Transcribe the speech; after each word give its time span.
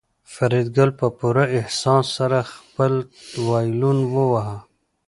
فریدګل 0.33 0.89
په 0.99 1.07
پوره 1.17 1.45
احساس 1.59 2.05
سره 2.17 2.39
خپل 2.53 2.93
وایلون 3.47 3.97
واهه 4.13 4.57